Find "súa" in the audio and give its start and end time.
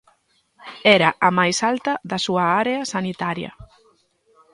2.25-2.43